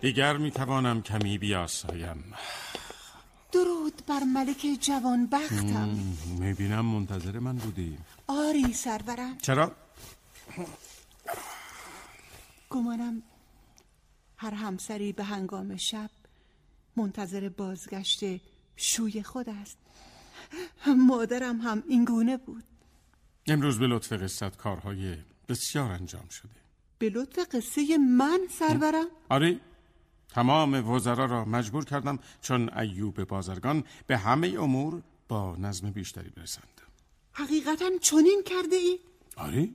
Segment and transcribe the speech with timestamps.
[0.00, 2.34] دیگر می‌توانم کمی بیاسایم.
[3.52, 5.88] درود بر ملک جوان بختم.
[6.38, 7.98] می‌بینم منتظر من بودی.
[8.26, 9.38] آری سرورم.
[9.38, 9.72] چرا؟
[12.70, 13.22] گمانم
[14.36, 16.10] هر همسری به هنگام شب
[16.96, 18.20] منتظر بازگشت
[18.76, 19.78] شوی خود است.
[20.86, 22.64] مادرم هم این گونه بود.
[23.46, 25.16] امروز به لطف قصت کارهای
[25.48, 26.60] بسیار انجام شده.
[26.98, 29.60] به لطف قصه من سرورم؟ آره
[30.34, 36.80] تمام وزرا را مجبور کردم چون ایوب بازرگان به همه امور با نظم بیشتری برسند.
[37.32, 38.98] حقیقتا چنین کرده ای؟
[39.36, 39.68] آره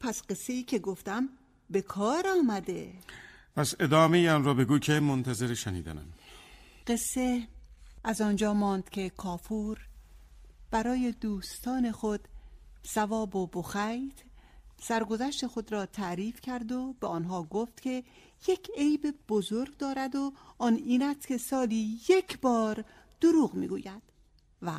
[0.00, 1.28] پس قصه ای که گفتم
[1.70, 2.92] به کار آمده.
[3.56, 6.06] پس ادامه آن را بگو که منتظر شنیدنم.
[6.86, 7.48] قصه
[8.04, 9.78] از آنجا ماند که کافور
[10.70, 12.28] برای دوستان خود
[12.82, 14.12] سواب و بخیت
[14.86, 18.04] سرگذشت خود را تعریف کرد و به آنها گفت که
[18.48, 22.84] یک عیب بزرگ دارد و آن این است که سالی یک بار
[23.20, 24.02] دروغ می‌گوید.
[24.62, 24.72] و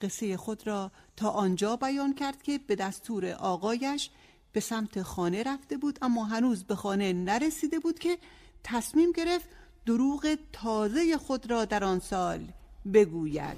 [0.00, 4.10] قصه خود را تا آنجا بیان کرد که به دستور آقایش
[4.52, 8.18] به سمت خانه رفته بود اما هنوز به خانه نرسیده بود که
[8.64, 9.48] تصمیم گرفت
[9.86, 12.48] دروغ تازه خود را در آن سال
[12.94, 13.56] بگوید.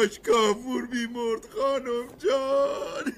[0.00, 3.12] کاش کافور بیمرد خانم جان.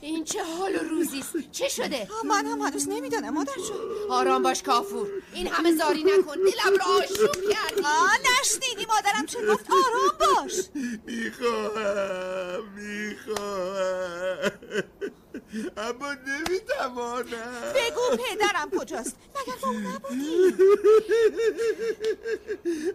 [0.00, 4.10] این چه حال و روزیست چه شده؟ من هم هنوز نمی‌دانم مادر جون.
[4.10, 5.08] آرام باش کافور.
[5.34, 6.36] این همه زاری نکن.
[6.36, 7.82] دلم را آشوب کردی.
[7.84, 10.54] آه نشنیدی مادرم چه گفت آرام باش.
[11.06, 13.99] می‌خواهم می‌خواهم.
[15.90, 17.72] اما نمی‌توانم.
[17.74, 19.16] بگو پدرم کجاست.
[19.34, 20.24] مگر با اون نبودی؟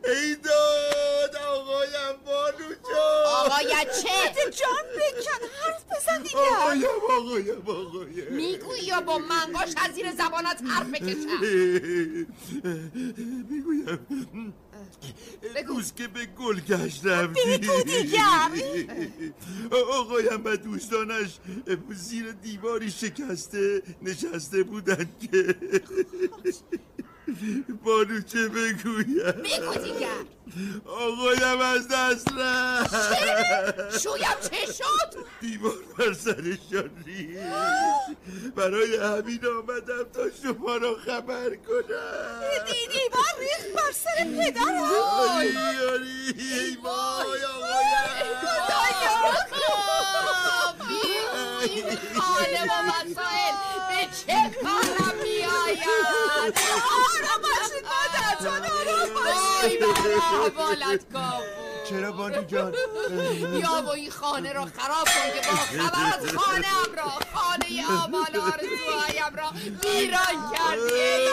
[0.06, 3.26] ای داد آقایم بانو جان.
[3.26, 4.10] آقایت چه؟
[4.52, 8.34] جان بکن حرف بزن دیگر آقایم آقایم آقایم.
[8.34, 11.40] می‌گویی یا با منقاش از زیر زبانت حرف بکشم؟
[13.50, 14.08] می‌گویم.
[15.68, 18.52] روز که به گلگشت رفتی بگو دیگر.
[19.94, 21.40] آقایم و دوستانش
[21.96, 25.56] زیر دیواری شکسته نشسته بودند که
[27.84, 30.26] بانو چه بگویم؟ بگو دیگر
[30.86, 34.00] آقایم از دست رفت.
[34.00, 36.92] شویم چه شد؟ دیوار بر سرشان
[38.56, 42.42] برای همین آمدم تا شما را خبر کنم.
[42.66, 44.82] دیدی بار ریخت بر سر پدرم.
[44.82, 45.58] آی
[45.92, 47.46] آری ای وای
[51.70, 53.56] این خانه و مسائل
[53.90, 55.80] به چه کارم میآید
[56.92, 59.10] آرام باشید مادر جان آرام
[59.70, 61.00] کافور
[61.90, 62.74] چرا بانو جان
[63.52, 68.04] بیا و این خانه را خراب کن که با خبر از خانه ام را خانه
[68.04, 69.52] آمال آرزوهایم را
[69.84, 71.28] ویران کردی ای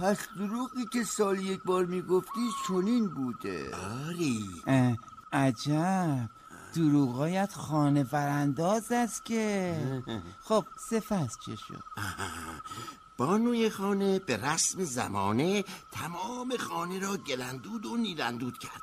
[0.00, 3.76] پس دروغی که سال یک بار می‌گفتی چنین بوده.
[4.06, 4.48] آری.
[4.66, 4.96] اه،
[5.32, 6.30] عجب.
[6.74, 10.02] دروغایت خانه ورانداز است که.
[10.48, 11.82] خب سپس چه شد؟
[13.18, 18.82] بانوی خانه به رسم زمانه تمام خانه را گلندود و نیرندود کرد.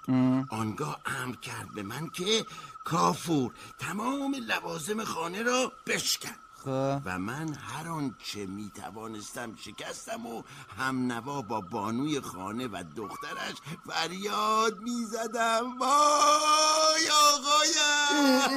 [0.49, 2.45] آنگاه امر کرد به من که
[2.83, 6.35] کافور تمام لوازم خانه را بشکن.
[6.65, 10.43] خب و من هر آنچه می توانستم شکستم و
[10.77, 13.55] هم نوا با بانوی خانه و دخترش
[13.89, 18.55] فریاد می زدم وای آقایم!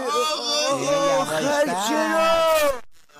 [0.00, 1.20] آقایم!
[1.20, 2.39] آخر چرا؟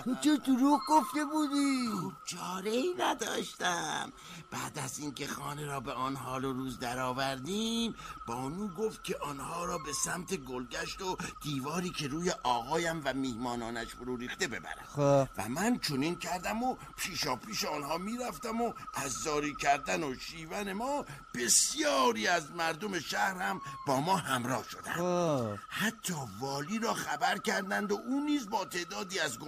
[0.05, 1.89] تو چه دروغ گفته بودی؟
[2.25, 4.13] چاره ای نداشتم.
[4.51, 7.95] بعد از اینکه خانه را به آن حال و روز درآوردیم
[8.27, 13.89] بانو گفت که آنها را به سمت گلگشت و دیواری که روی آقایم و میهمانانش
[13.89, 14.85] فرو ریخته ببرم.
[14.97, 15.29] خب.
[15.39, 20.73] و من چنین کردم و پیشا پیش آنها می‌رفتم و از زاری کردن و شیون
[20.73, 21.05] ما
[21.35, 24.97] بسیاری از مردم شهر هم با ما همراه شدند.
[24.97, 25.59] خب.
[25.69, 29.39] حتی والی را خبر کردند و او نیز با تعدادی از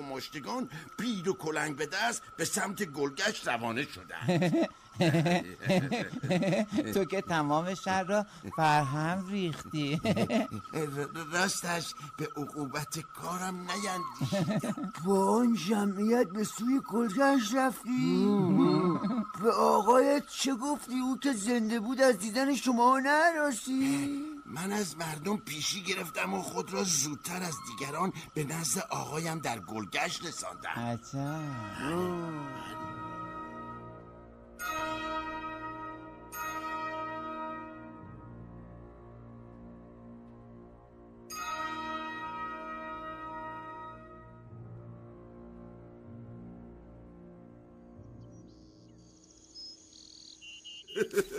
[0.43, 0.69] گماشتگان
[0.99, 4.69] پیر و کلنگ به دست به سمت گلگشت روانه شدند
[6.94, 10.00] تو که تمام شهر را فرهم ریختی.
[11.33, 14.93] راستش به عقوبت کارم نیندیشیدم.
[15.06, 18.27] با آن جمعیت به سوی گلگشت رفتی؟
[19.43, 25.37] به آقایت چه گفتی؟ او که زنده بود از دیدن شما نراستی؟ من از مردم
[25.37, 30.70] پیشی گرفتم و خود را زودتر از دیگران به نزد آقایم در گلگشت رساندم.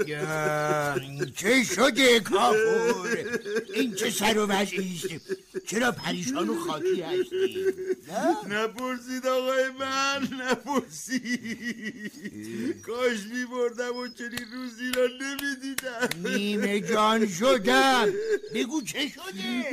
[0.08, 1.13] عجب.
[1.26, 3.40] چه شده کافور؟
[3.74, 5.08] این چه سر و وضعیست
[5.66, 7.66] چرا پریشان و خاکی هستی
[8.50, 11.94] نپرسید آقای من نپرسید.
[12.82, 18.14] کاش می بردم و چنین روزی را نمی دیدم نیمه جان شدم.
[18.54, 19.66] بگو چه شده؟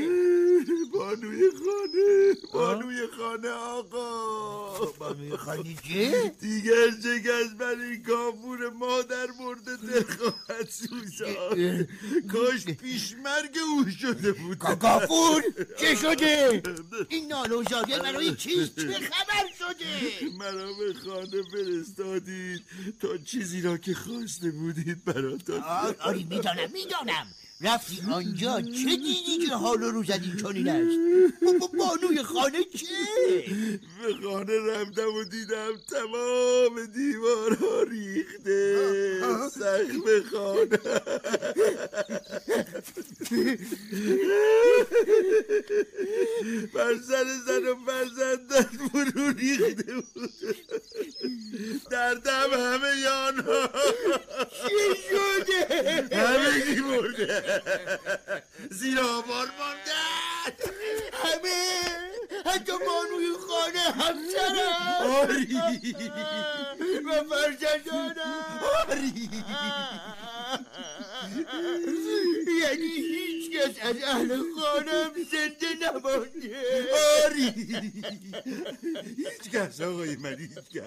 [0.92, 4.86] بانوی خانه بانوی خانه آقا.
[4.98, 11.34] با می‌خوانی چه؟ دیگر شکست بر این کافور مادر مرده دل خواهد سوزان.
[12.32, 15.42] کاش پیشمرگ او شده بود کافور
[15.80, 16.62] چه شده؟
[17.08, 17.32] این
[17.70, 22.62] زاریه برای چیست؟ چه خبر شده؟ مرا به خانه فرستادید
[23.00, 27.26] تا چیزی را که خواسته بودید براتان آ- آری می‌دانم می‌دانم
[27.62, 30.98] رفتی آنجا چه دیدی که حال و روزت این چنین است؟
[31.44, 32.86] با- با بانوی خانه چه؟
[34.02, 38.76] به خانه رفتم و دیدم تمام دیوارها ریخته.
[39.50, 40.78] سقف خانه.
[46.74, 50.30] بر سر زن و فرزندت فرو ریخته بود.
[51.90, 53.66] در دم همه آنها
[54.66, 54.94] چه
[57.40, 60.56] مرده زیر آوار ماندن.
[61.24, 61.80] همه
[62.46, 65.06] حتی بانوی خانه همسرم.
[65.22, 65.58] آری.
[67.06, 68.60] و فرزندانم.
[68.88, 69.30] آری.
[72.60, 73.09] یعنی
[73.60, 74.28] کس از اهل
[74.60, 76.56] خانم زنده نمانده
[77.24, 77.44] آری
[79.16, 80.82] هیچ کس آقای من هیچ کس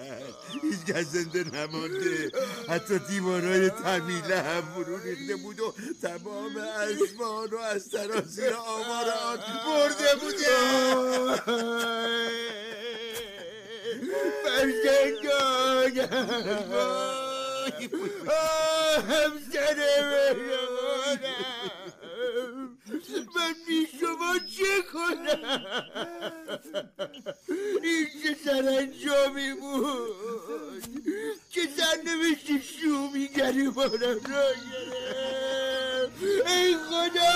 [0.62, 2.30] هیچ کس زنده نمانده
[2.68, 9.38] حتی دیوارای تمیله هم فرو ریخته بود و تمام اسبان و از سراسیر آوار آن
[9.66, 10.54] برده بوده
[14.44, 16.08] فرزندانم
[18.28, 20.73] آه، همسر مهربانم
[23.36, 25.64] من بی شما چه کنم؟
[27.82, 30.82] این چه سرانجامی بود؟
[31.50, 36.22] چه سرنوشت شومی گریبانم را گرفت.
[36.46, 37.34] ای خدا!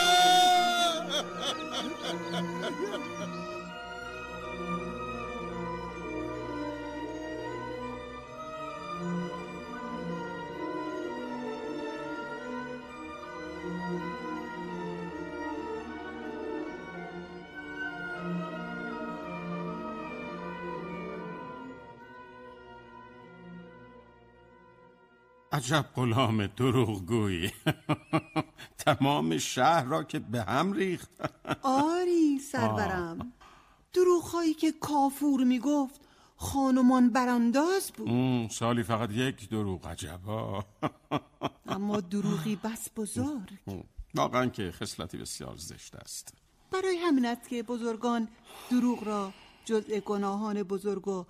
[25.58, 27.52] عجب غلام دروغگویی.
[28.86, 31.10] تمام شهر را که به هم ریخت.
[31.62, 33.32] آری سرورم.
[33.92, 36.00] دروغهایی که کافور می‌گفت
[36.36, 38.50] خانمان برانداز بود.
[38.50, 40.64] سالی فقط یک دروغ عجبا.
[41.66, 43.58] اما دروغی بس بزرگ.
[44.14, 46.34] واقعا که خصلتی بسیار زشت است.
[46.70, 48.28] برای همین است که بزرگان
[48.70, 49.32] دروغ را
[49.64, 51.24] جزء گناهان بزرگ و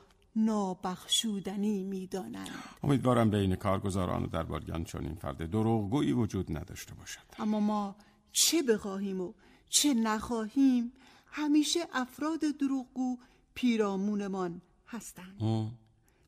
[0.44, 2.50] نابخشودنی می‌دانند.
[2.82, 7.20] امیدوارم بین کارگزاران و درباریان چون این فرد دروغگویی وجود نداشته باشد.
[7.38, 7.96] اما ما
[8.32, 9.32] چه بخواهیم و
[9.68, 10.92] چه نخواهیم
[11.26, 13.18] همیشه افراد دروغگو
[13.54, 15.38] پیرامونمان هستند.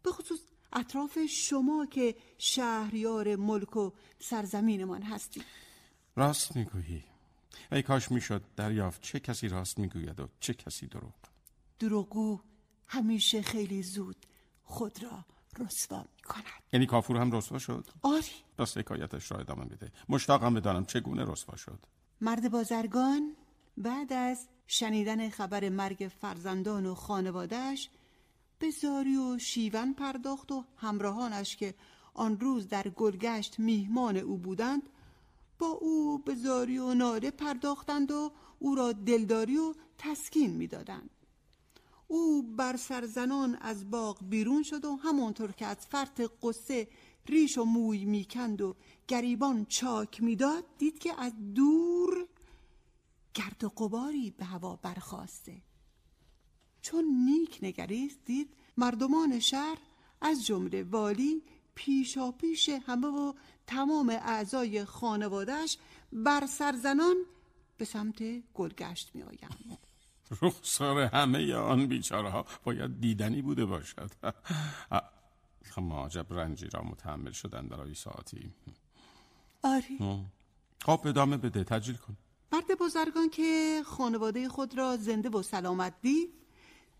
[0.02, 0.40] به خصوص
[0.72, 5.44] اطراف شما که شهریار ملک و سرزمینمان هستید.
[6.16, 7.04] راست می‌گویی.
[7.72, 11.14] ای کاش می‌شد دریافت چه کسی راست می‌گوید و چه کسی دروغ.
[11.78, 12.40] دروغگو
[12.92, 14.16] همیشه خیلی زود
[14.64, 15.24] خود را
[15.58, 18.24] رسوا می کند یعنی کافور هم رسوا شد؟ آری.
[18.58, 21.78] پس حکایتش را ادامه بده مشتاقم بدانم چگونه رسوا شد؟
[22.20, 23.36] مرد بازرگان
[23.76, 27.88] بعد از شنیدن خبر مرگ فرزندان و خانوادهش
[28.58, 31.74] به زاری و شیون پرداخت و همراهانش که
[32.14, 34.82] آن روز در گلگشت میهمان او بودند
[35.58, 41.10] با او به زاری و ناله پرداختند و او را دلداری و تسکین می‌دادند.
[42.10, 46.88] او بر سرزنان از باغ بیرون شد و همانطور که از فرط قصه
[47.26, 48.76] ریش و موی می‌کند و
[49.08, 52.26] گریبان چاک می‌داد دید که از دور
[53.34, 55.62] گرد و قباری به هوا برخواسته
[56.82, 59.78] چون نیک نگریست دید مردمان شهر
[60.20, 61.42] از جمله والی
[61.74, 63.32] پیشا پیش همه و
[63.66, 65.78] تمام اعضای خانوادهش
[66.12, 67.16] بر سرزنان
[67.76, 68.22] به سمت
[68.54, 69.89] گلگشت می آیند
[70.42, 74.10] رخسار همه آن بیچاره ها باید دیدنی بوده باشد.
[75.76, 78.52] اما عجب رنجی را متحمل شدن برای ساعتی.
[79.62, 79.98] آری
[80.84, 82.16] خب ادامه بده تجلیل کن.
[82.52, 86.30] مرد بزرگان که خانواده خود را زنده و سلامت دید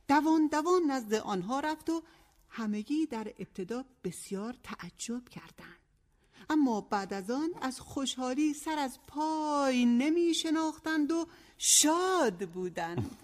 [0.08, 2.02] دوان دوان نزد آنها رفت و
[2.48, 5.80] همگی در ابتدا بسیار تعجب کردند.
[6.50, 11.26] اما بعد از آن از خوشحالی سر از پای نمی شناختند و
[11.62, 13.16] شاد بودند.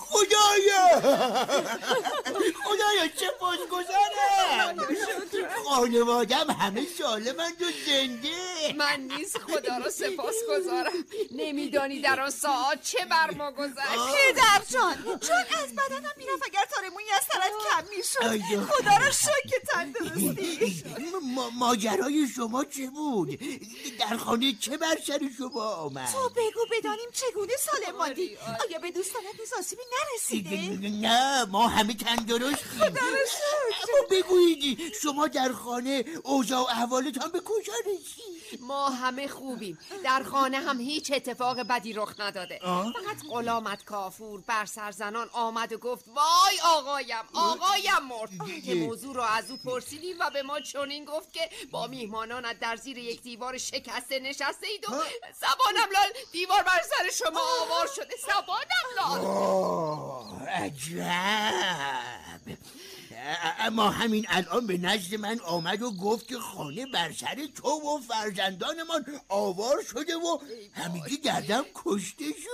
[0.00, 0.88] خدایا!
[3.08, 4.86] چه خوشگذرم
[5.64, 8.72] خانوادم همه سالمند و زنده.
[8.76, 10.92] من نیز خدا را سپاس گذارم.
[11.30, 13.76] نمیدانی در آن ساعت چه بر ما گذشت.
[13.76, 18.64] پدر جان چون از بدنم می‌رفت اگر تار مویی از سرت کم می‌شد.
[18.64, 20.84] خدا را شکر تندرستی.
[21.22, 23.38] ما- ماجرای شما چه بود؟
[23.98, 28.36] در خانه چه بر سر شما آمد؟ تو بگو بدانیم چگونه سالم ماندی.
[28.68, 32.91] آیا به دوستانت نیز آسیبی نرسیده؟ نه ما همه تندرستیم.
[34.10, 39.78] بگویید شما در خانه اوضاع و احوالتان به کجا رسید ما همه خوبیم.
[40.04, 42.58] در خانه هم هیچ اتفاق بدی رخ نداده.
[42.62, 48.30] فقط غلامت کافور بر سرزنان آمد و گفت وای آقایم آقایم مرد.
[48.64, 52.76] که موضوع را از او پرسیدیم و به ما چنین گفت که با میهمانانت در
[52.76, 54.92] زیر یک دیوار شکسته نشسته اید و
[55.40, 58.14] زبانم لال دیوار بر سر شما آوار شده.
[58.26, 59.24] زبانم لال.
[59.24, 62.40] آه، عجب.
[63.58, 68.00] اما همین الان به نزد من آمد و گفت که خانه بر سر تو و
[68.08, 70.38] فرزندانمان آوار شده و
[70.72, 72.50] همگی گردم کشته شده.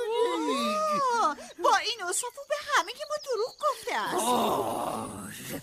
[1.20, 5.62] آه، با این اوصاف او به همه که ما دروغ گفته است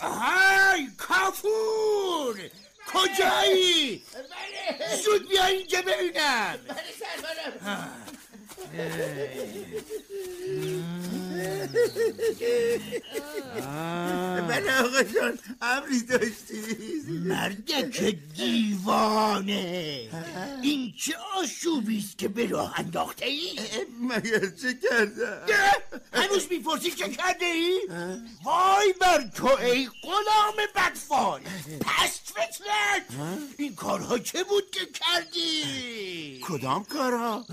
[0.00, 2.50] های کافور
[2.94, 4.02] کجایی؟
[5.04, 6.58] زود بیا اینجا ببینم.
[14.48, 16.62] بله آقا جان امری داشتی.
[17.08, 20.08] مردک دیوانه.
[20.62, 23.58] این چه آشوبی است که به راه انداخته ای؟
[24.00, 25.46] مگر چه کردم؟
[26.12, 27.80] هنوز می‌پرسی چه کرده ای؟
[28.44, 31.40] وای بر تو ای غلام بدفال.
[31.80, 33.04] پست فطرت
[33.58, 37.46] این کارها چه بود که کردی؟ کدام کارها؟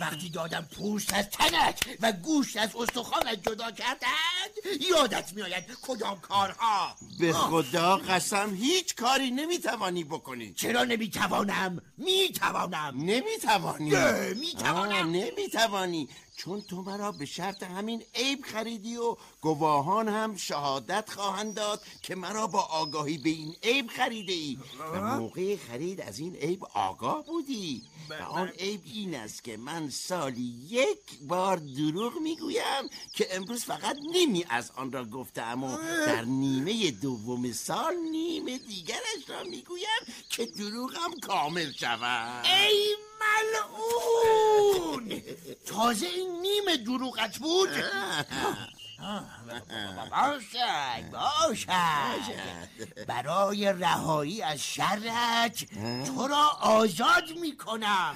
[0.00, 4.50] وقتی دادم پوست از تنت و گوشت از استخوانت جدا کردند
[4.90, 10.52] یادت میآید کدام کارها؟ به خدا قسم هیچ کاری نمی‌توانی بکنی.
[10.52, 12.94] چرا نمی‌توانم؟ می‌توانم.
[12.96, 13.90] نمی‌توانی.
[13.90, 15.10] نه، می‌توانم.
[15.10, 16.08] نمی‌توانی.
[16.38, 22.14] چون تو مرا به شرط همین عیب خریدی و گواهان هم شهادت خواهند داد که
[22.14, 24.58] مرا با آگاهی به این عیب خریده ای
[24.92, 27.82] و موقع خرید از این عیب آگاه بودی.
[28.10, 33.96] و آن عیب این است که من سالی یک بار دروغ می‌گویم که امروز فقط
[34.14, 35.76] نمی از آن را گفتم و
[36.06, 42.46] در نیمه دوم سال نیمه دیگرش را می‌گویم که دروغم کامل شود.
[42.46, 42.96] ای
[43.28, 45.22] ملعون!
[45.66, 47.68] تازه این نیمه دروغت بود.
[50.10, 51.68] باشد باشد.
[53.06, 55.68] برای رهایی از شرک
[56.06, 58.14] تو را آزاد می‌کنم.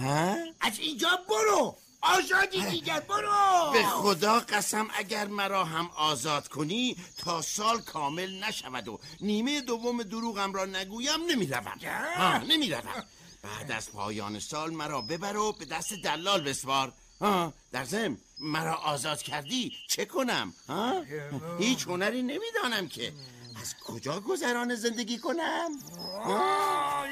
[0.61, 1.77] از اینجا برو.
[2.05, 3.71] آزادی دیگر برو.
[3.73, 10.03] به خدا قسم اگر مرا هم آزاد کنی تا سال کامل نشود و نیمه دوم
[10.03, 11.79] دروغم را نگویم نمی‌روم.
[12.49, 13.05] نمی‌روم.
[13.43, 16.93] بعد از پایان سال مرا ببر و به دست دلال بسپار.
[17.21, 21.03] ها، در ضمن مرا آزاد کردی چه کنم؟ ها؟
[21.59, 23.13] هیچ هنری نمی‌دانم که.
[23.61, 25.71] از کجا گذران زندگی کنم؟
[26.25, 27.05] ها؟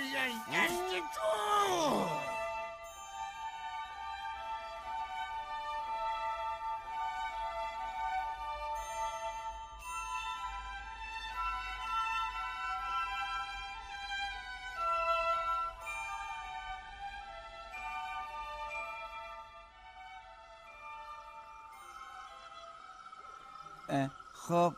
[24.50, 24.74] خب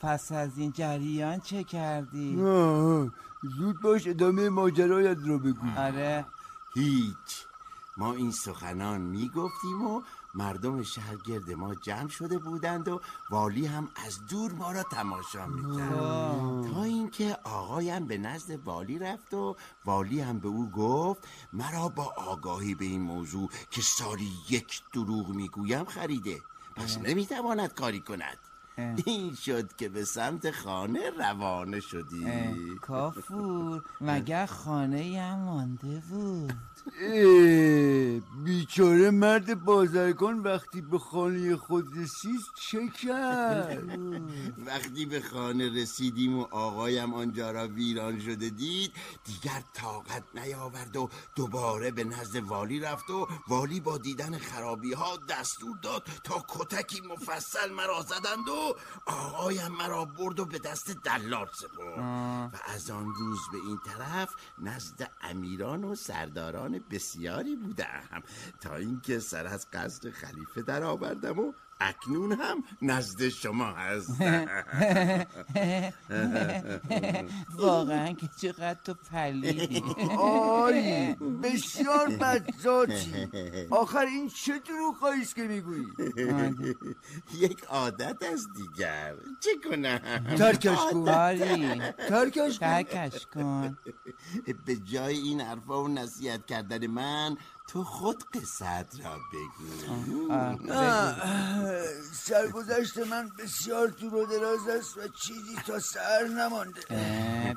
[0.00, 3.10] پس از این جریان چه کردی؟ آه،
[3.56, 5.66] زود باش ادامه ماجرایت رو بگو.
[5.76, 6.26] آره.
[6.74, 7.46] هیچ.
[7.96, 10.02] ما این سخنان می‌گفتیم و
[10.34, 13.00] مردم شهر گرد ما جمع شده بودند و
[13.30, 16.72] والی هم از دور ما را تماشا می‌کرد.
[16.72, 22.14] تا اینکه آقایم به نزد والی رفت و والی هم به او گفت مرا با
[22.16, 26.40] آگاهی به این موضوع که سالی یک دروغ می‌گویم خریده.
[26.76, 28.38] پس نمی‌تواند کاری کند.
[28.78, 32.26] این شد که به سمت خانه روانه شدی.
[32.80, 33.82] کافور.
[34.00, 36.52] مگر خانه هم مانده بود؟
[38.44, 43.98] بیچاره مرد بازرگان وقتی به خانه خود رسید چه کرد؟
[44.66, 48.92] وقتی به خانه رسیدیم و آقایم آنجا را ویران شده دید
[49.24, 55.18] دیگر طاقت نیاورد و دوباره به نزد والی رفت و والی با دیدن خرابی ها
[55.28, 58.61] دستور داد تا کتکی مفصل مرا زدند و
[59.06, 61.98] آقایم مرا برد و به دست دلال سپرد.
[62.54, 68.22] و از آن روز به این طرف نزد امیران و سرداران بسیاری بودم.
[68.60, 71.52] تا اینکه سر از قصد خلیفه در آوردم و
[71.88, 74.46] اکنون هم نزد شما هستم.
[77.58, 79.82] واقعا که چقدر تو پلیدی.
[80.18, 83.28] آی بسیار بدذاتی
[83.70, 85.86] آخر این چه دروغهایی است که می‌گویی؟
[87.46, 89.14] یک عادت از دیگر.
[89.40, 89.98] چه کنم؟
[90.38, 91.08] ترکش کن.
[91.08, 91.82] آری.
[92.08, 92.82] ترکش کن.
[92.82, 93.78] ترکش کن.
[94.66, 97.36] به جای این حرفا و نصیحت کردن من
[97.68, 100.28] تو خود قصه‌ات را بگو.
[102.12, 106.80] سرگذشت من بسیار دور و دراز است و چیزی تا سر نمانده.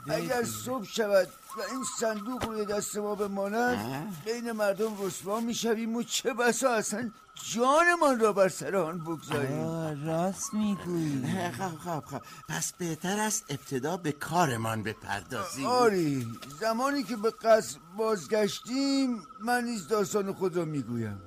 [0.10, 6.04] اگر صبح شود و این صندوق روی دست ما بماند بین مردم رسوا می‌شویم و
[6.04, 7.12] چه بسا اصلا
[7.54, 10.08] جانمان را بر سر آن بگذاریم.
[10.08, 11.52] راست می‌گویی.
[11.52, 15.66] خب خب خب پس بهتر است ابتدا به کارمان بپردازیم.
[15.66, 16.28] آری
[16.60, 21.22] زمانی که به قصر بازگشتیم من نیز داستان خود را می‌گویم.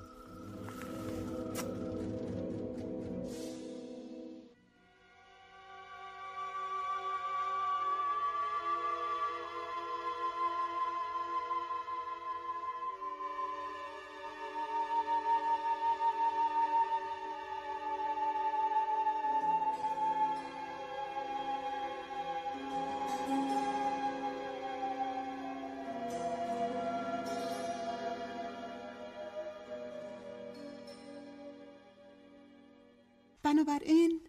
[33.48, 34.20] بنابراین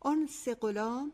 [0.00, 1.12] آن سه غلام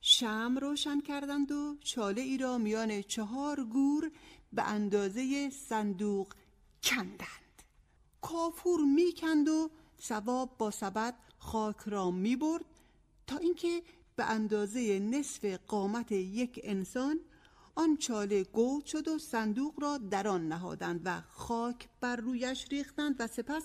[0.00, 4.10] شم روشن کردند و چاله ای را میان چهار گور
[4.52, 6.34] به اندازه صندوق
[6.82, 7.62] کندند.
[8.20, 12.64] کافور می‌کند و سواب با سبد خاک را می‌برد
[13.26, 13.82] تا اینکه
[14.16, 17.20] به اندازه نصف قامت یک انسان
[17.74, 23.16] آن چاله گود شد و صندوق را در آن نهادند و خاک بر رویش ریختند
[23.18, 23.62] و سپس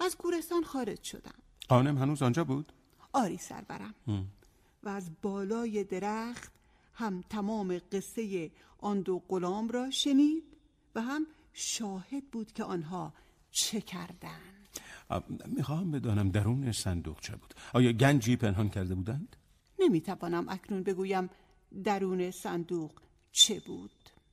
[0.00, 1.41] از گورستان خارج شدند.
[1.68, 2.72] قانم هنوز آنجا بود؟
[3.12, 3.94] آری سرورم
[4.82, 6.52] و از بالای درخت
[6.94, 10.44] هم تمام قصه آن دو غلام را شنید
[10.94, 13.12] و هم شاهد بود که آنها
[13.50, 14.52] چه کردند
[15.46, 19.36] می‌خواهم بدانم درون صندوق چه بود آیا گنجی پنهان کرده بودند؟
[19.78, 21.30] نمی‌توانم اکنون بگویم
[21.84, 22.92] درون صندوق
[23.32, 23.90] چه بود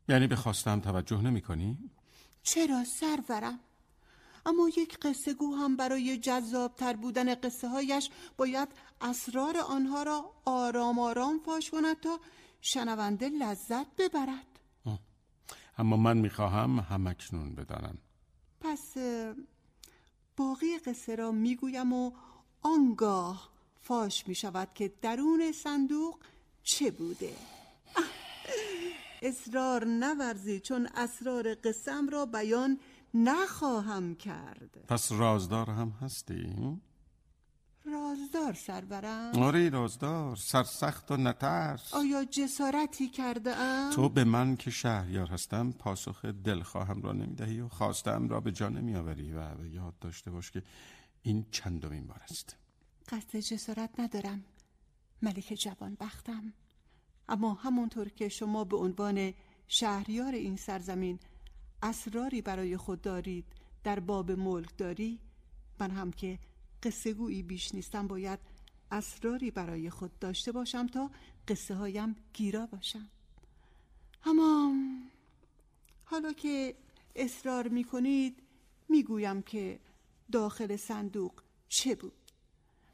[0.10, 1.78] یعنی به خواستم توجه نمی کنی؟
[2.44, 3.60] چرا سرورم
[4.46, 8.70] اما یک قصه گو هم برای جذاب تر بودن قصه هایش باید
[9.02, 12.20] اسرار آنها را آرام آرام فاش کند تا
[12.62, 14.60] شنونده لذت ببرد.
[15.78, 17.98] اما من می‌خواهم همکنون بدانم.
[18.62, 18.94] پس
[20.38, 22.12] باقی قصه را می‌گویم و
[22.62, 23.50] آنگاه
[23.82, 26.16] فاش می شود که درون صندوق
[26.64, 27.34] چه بوده.
[29.22, 32.80] اصرار نورزی چون اسرار قسم را بیان
[33.14, 34.86] نخواهم کرد.
[34.88, 36.56] پس رازدار هم هستی؟
[37.86, 39.32] رازدار سرورم.
[39.36, 40.36] آره رازدار.
[40.36, 41.94] سرسخت و نترس.
[41.94, 47.68] آیا جسارتی کرده ام؟ تو به من که شهریار هستم پاسخ دلخواهم را نمی‌دهی و
[47.68, 49.34] خواستم را به جا نمیآوری.
[49.34, 50.64] و به یاد داشته باش که
[51.22, 52.56] این چندمین بار است.
[53.10, 54.44] قصد جسارت ندارم.
[55.22, 56.54] ملک جوان بختم.
[57.30, 59.34] اما همونطور که شما به عنوان
[59.68, 61.20] شهریار این سرزمین
[61.84, 63.46] اسراری برای خود دارید
[63.84, 65.20] در باب ملک داری؟
[65.80, 66.40] من هم که
[66.84, 68.40] قصه گویی بیش نیستم باید
[68.92, 71.12] اسراری برای خود داشته باشم تا
[71.48, 73.10] قصه هایم گیرا باشم.
[74.26, 74.74] اما
[76.06, 76.76] حالا که
[77.16, 78.44] اصرار می کنید
[78.90, 79.80] می گویم که
[80.32, 81.32] داخل صندوق
[81.70, 82.14] چه بود؟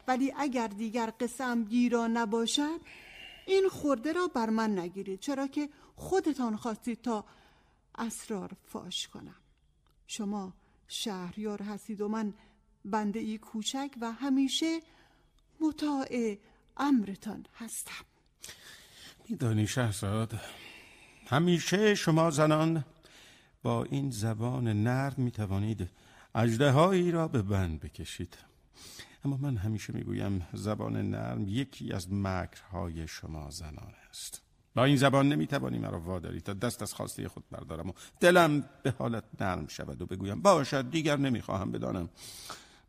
[0.08, 2.82] ولی اگر دیگر قسم گیرا نباشد
[3.46, 7.26] این خورده را بر من نگیرید چرا که خودتان خواستید تا
[7.98, 9.36] اسرار فاش کنم.
[10.08, 10.54] شما
[10.88, 12.34] شهریار هستید و من
[12.86, 14.80] بنده ای کوچک و همیشه
[15.62, 16.38] مطاع
[16.78, 18.06] امرتان هستم.
[19.30, 20.40] میدانی شهرزاد
[21.28, 22.86] همیشه شما زنان
[23.64, 25.90] با این زبان نرم می‌توانید
[26.36, 28.38] اجده را به بند بکشید.
[29.26, 34.45] اما من همیشه می‌گویم زبان نرم یکی از مکرهای شما زنان است.
[34.76, 36.42] با این زبان نمی‌توانی مرا واداری.
[36.42, 40.90] تا دست از خواسته خود بردارم و دلم به حالت نرم شود و بگویم باشد
[40.90, 42.10] دیگر نمی‌خواهم بدانم.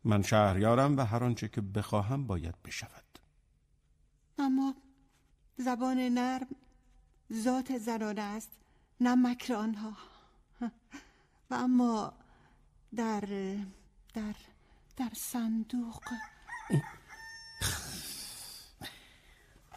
[0.03, 3.03] من شهریارم و هر آنچه که بخواهم باید بشود.
[4.37, 4.75] اما
[5.57, 6.47] زبان نرم
[7.33, 8.51] ذات زنانه است
[9.01, 9.97] نه مکر آنها.
[11.49, 12.13] و اما
[12.95, 13.21] در
[14.13, 14.35] در
[14.97, 16.03] در صندوق.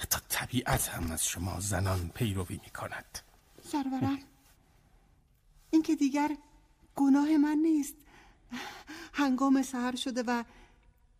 [0.01, 3.19] حتی طبیعت هم از شما زنان پیروی می کند
[3.63, 4.19] سرورم
[5.71, 6.37] این که دیگر
[6.97, 7.95] گناه من نیست.
[9.13, 10.45] هنگام سهر شده و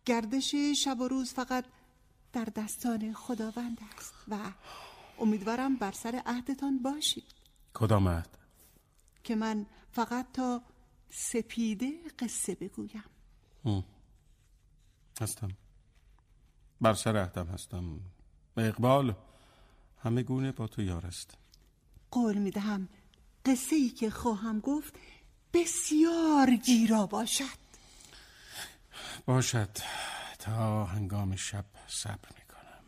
[0.05, 1.65] گردش شب و روز فقط
[2.33, 4.37] در دستان خداوند است و
[5.19, 7.33] امیدوارم بر سر عهدتان باشید.
[7.73, 8.37] کدام عهد؟
[9.23, 10.61] که من فقط تا
[11.09, 13.03] سپیده قصه بگویم.
[15.21, 15.51] هستم.
[16.81, 17.99] بر سر عهدم هستم.
[18.57, 19.13] و اقبال.
[20.03, 21.37] همه گونه با تو یار است.
[22.11, 22.89] قول می‌دهم
[23.45, 24.95] قصه ای که خواهم گفت
[25.53, 27.61] بسیار گیرا باشد.
[29.25, 29.69] باشد.
[30.39, 32.83] تا هنگام شب صبر می‌کنم.